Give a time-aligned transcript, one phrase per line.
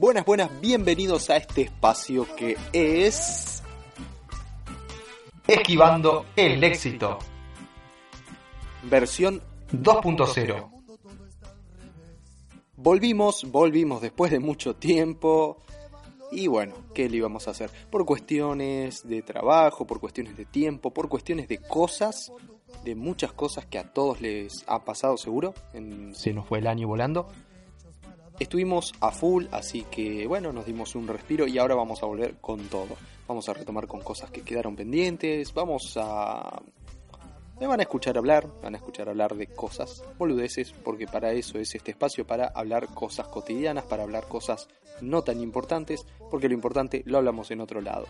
[0.00, 3.62] Buenas, buenas, bienvenidos a este espacio que es...
[5.46, 7.18] Esquivando el éxito.
[8.84, 10.70] Versión 2.0.
[12.76, 15.58] Volvimos, volvimos después de mucho tiempo.
[16.32, 17.70] Y bueno, ¿qué le íbamos a hacer?
[17.90, 22.32] Por cuestiones de trabajo, por cuestiones de tiempo, por cuestiones de cosas,
[22.84, 25.52] de muchas cosas que a todos les ha pasado seguro.
[26.14, 27.28] Se nos fue el año volando.
[28.40, 32.36] Estuvimos a full, así que bueno, nos dimos un respiro y ahora vamos a volver
[32.40, 32.96] con todo.
[33.28, 36.62] Vamos a retomar con cosas que quedaron pendientes, vamos a...
[37.60, 41.58] Me van a escuchar hablar, van a escuchar hablar de cosas boludeces, porque para eso
[41.58, 44.68] es este espacio, para hablar cosas cotidianas, para hablar cosas
[45.02, 48.06] no tan importantes, porque lo importante lo hablamos en otro lado.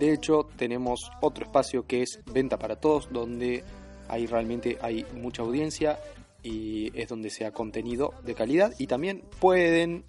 [0.00, 3.62] De hecho, tenemos otro espacio que es Venta para Todos, donde
[4.08, 6.00] ahí realmente hay mucha audiencia
[6.42, 10.04] y es donde sea contenido de calidad y también pueden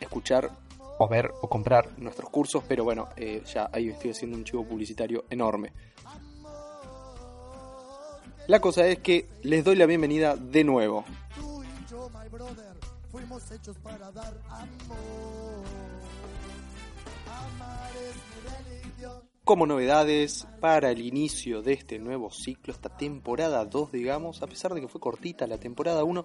[0.00, 0.50] escuchar
[0.98, 4.64] o ver o comprar nuestros cursos, pero bueno, eh, ya ahí estoy haciendo un chivo
[4.64, 5.72] publicitario enorme.
[8.48, 11.04] La cosa es que les doy la bienvenida de nuevo.
[19.44, 24.74] Como novedades para el inicio de este nuevo ciclo, esta temporada 2, digamos, a pesar
[24.74, 26.24] de que fue cortita la temporada 1,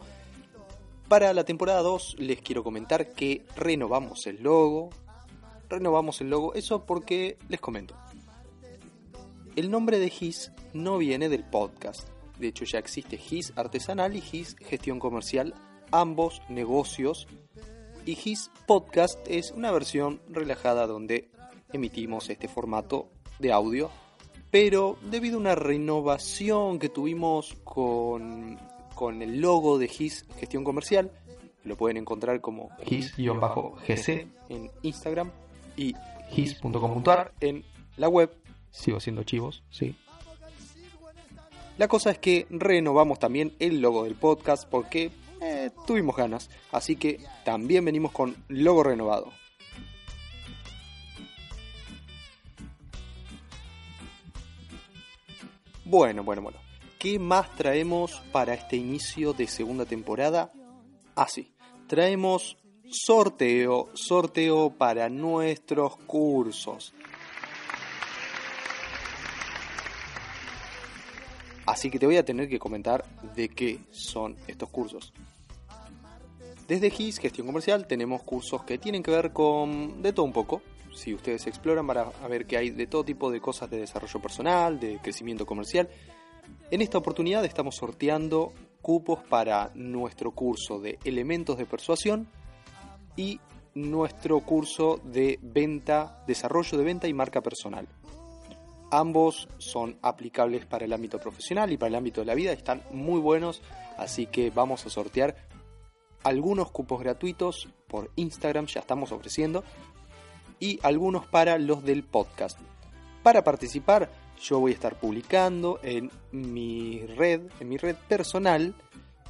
[1.07, 4.89] para la temporada 2 les quiero comentar que renovamos el logo.
[5.69, 7.95] Renovamos el logo, eso porque les comento.
[9.55, 12.07] El nombre de GIS no viene del podcast.
[12.39, 15.53] De hecho ya existe GIS artesanal y GIS gestión comercial,
[15.91, 17.27] ambos negocios.
[18.05, 21.29] Y GIS podcast es una versión relajada donde
[21.71, 23.09] emitimos este formato
[23.39, 23.89] de audio.
[24.51, 28.59] Pero debido a una renovación que tuvimos con,
[28.93, 31.11] con el logo de GIS Gestión Comercial,
[31.63, 35.31] lo pueden encontrar como GIS-GC en Instagram
[35.77, 35.95] y
[36.29, 37.63] GIS.com.ar en
[37.95, 38.35] la web.
[38.69, 39.95] Sigo siendo chivos, sí.
[41.77, 45.09] La cosa es que renovamos también el logo del podcast porque
[45.85, 46.49] tuvimos ganas.
[46.71, 49.31] Así que también venimos con logo renovado.
[55.85, 56.57] Bueno, bueno, bueno.
[56.97, 60.51] ¿Qué más traemos para este inicio de segunda temporada?
[61.15, 61.51] Ah, sí.
[61.87, 62.57] Traemos
[62.89, 66.93] sorteo, sorteo para nuestros cursos.
[71.65, 75.13] Así que te voy a tener que comentar de qué son estos cursos.
[76.67, 80.61] Desde GIS, Gestión Comercial, tenemos cursos que tienen que ver con de todo un poco.
[80.93, 84.21] Si ustedes exploran van a ver que hay de todo tipo de cosas de desarrollo
[84.21, 85.89] personal, de crecimiento comercial.
[86.71, 92.27] En esta oportunidad estamos sorteando cupos para nuestro curso de elementos de persuasión
[93.17, 93.41] y
[93.75, 97.87] nuestro curso de venta, desarrollo de venta y marca personal.
[98.89, 102.83] Ambos son aplicables para el ámbito profesional y para el ámbito de la vida, están
[102.91, 103.61] muy buenos,
[103.97, 105.35] así que vamos a sortear
[106.23, 109.63] algunos cupos gratuitos por Instagram, ya estamos ofreciendo,
[110.59, 112.59] y algunos para los del podcast.
[113.21, 114.09] Para participar,
[114.41, 118.73] yo voy a estar publicando en mi red, en mi red personal,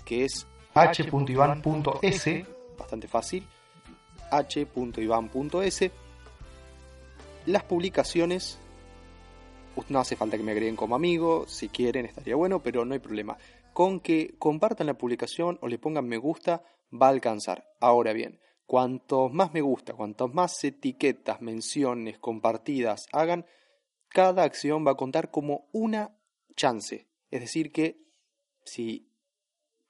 [0.06, 2.46] que es h.ivan.s,
[2.78, 3.46] bastante fácil,
[4.31, 5.92] h.ivan.s,
[7.46, 8.60] las publicaciones
[9.90, 13.00] no hace falta que me agreguen como amigo, si quieren estaría bueno, pero no hay
[13.00, 13.38] problema.
[13.73, 17.66] Con que compartan la publicación o le pongan me gusta, va a alcanzar.
[17.79, 23.45] Ahora bien, cuantos más me gusta, cuantos más etiquetas, menciones, compartidas hagan,
[24.09, 26.16] cada acción va a contar como una
[26.56, 27.07] chance.
[27.31, 27.97] Es decir, que
[28.63, 29.09] si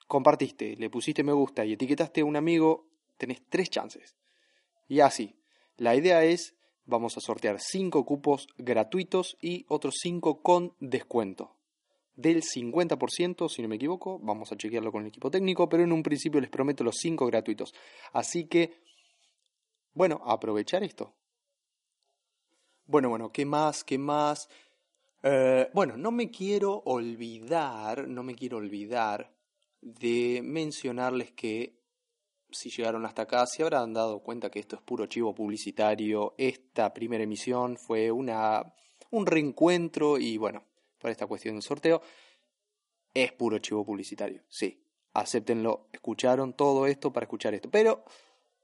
[0.08, 4.16] compartiste, le pusiste me gusta y etiquetaste a un amigo, tenés tres chances.
[4.88, 5.36] Y así.
[5.78, 6.56] La idea es
[6.86, 11.56] vamos a sortear 5 cupos gratuitos y otros 5 con descuento.
[12.16, 15.92] Del 50%, si no me equivoco, vamos a chequearlo con el equipo técnico, pero en
[15.92, 17.74] un principio les prometo los 5 gratuitos.
[18.12, 18.84] Así que,
[19.94, 21.16] bueno, aprovechar esto.
[22.86, 23.84] Bueno, bueno, ¿qué más?
[23.84, 24.48] ¿Qué más?
[25.24, 29.34] Eh, bueno, no me quiero olvidar, no me quiero olvidar
[29.82, 31.84] de mencionarles que
[32.54, 36.36] si llegaron hasta acá, se habrán dado cuenta que esto es puro chivo publicitario.
[36.38, 38.74] Esta primera emisión fue una,
[39.12, 40.64] un reencuentro y bueno,
[41.04, 42.02] para esta cuestión del sorteo,
[43.14, 44.42] es puro chivo publicitario.
[44.50, 44.82] Sí,
[45.14, 45.90] acéptenlo.
[45.92, 47.70] Escucharon todo esto para escuchar esto.
[47.70, 48.06] Pero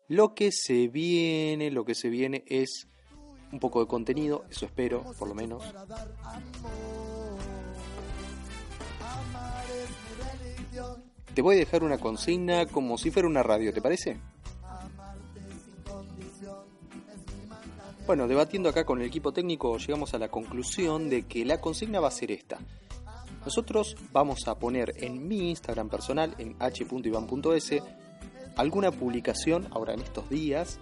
[0.07, 2.87] lo que se viene, lo que se viene es
[3.51, 5.63] un poco de contenido, eso espero, por lo menos.
[11.33, 14.17] Te voy a dejar una consigna como si fuera una radio, ¿te parece?
[18.09, 21.99] Bueno, debatiendo acá con el equipo técnico llegamos a la conclusión de que la consigna
[21.99, 22.57] va a ser esta.
[23.45, 27.83] Nosotros vamos a poner en mi Instagram personal, en h.ivan.es,
[28.55, 30.79] alguna publicación ahora en estos días,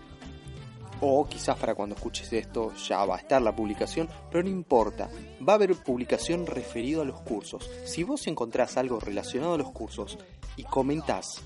[1.02, 5.10] o quizás para cuando escuches esto ya va a estar la publicación, pero no importa,
[5.46, 7.70] va a haber publicación referido a los cursos.
[7.84, 10.18] Si vos encontrás algo relacionado a los cursos
[10.56, 11.44] y comentás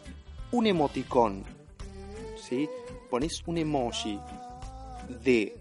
[0.52, 1.44] un emoticón,
[2.38, 2.70] ¿sí?
[3.10, 4.20] pones un emoji
[5.24, 5.56] de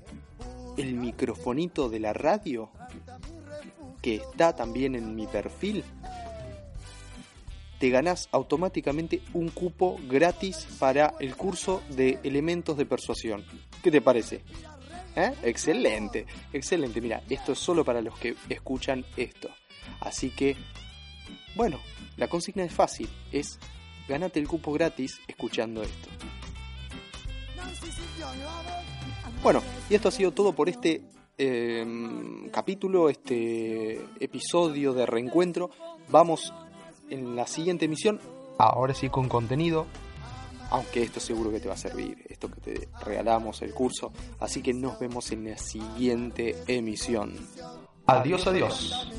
[0.76, 2.70] el microfonito de la radio
[4.02, 5.84] que está también en mi perfil,
[7.78, 13.44] te ganás automáticamente un cupo gratis para el curso de elementos de persuasión.
[13.82, 14.42] ¿Qué te parece?
[15.16, 15.32] ¿Eh?
[15.42, 17.00] Excelente, excelente.
[17.00, 19.48] Mira, esto es solo para los que escuchan esto.
[20.00, 20.56] Así que,
[21.54, 21.80] bueno,
[22.16, 23.58] la consigna es fácil, es
[24.08, 26.08] ganate el cupo gratis escuchando esto.
[29.42, 31.02] Bueno, y esto ha sido todo por este
[31.38, 31.86] eh,
[32.52, 35.70] capítulo, este episodio de reencuentro.
[36.08, 36.52] Vamos
[37.08, 38.20] en la siguiente emisión,
[38.58, 39.86] Ahora sí con contenido.
[40.70, 44.12] aunque esto seguro que te va a servir, esto que te regalamos el curso.
[44.38, 47.34] Así que nos vemos en la siguiente emisión.
[48.06, 49.10] Adiós, adiós.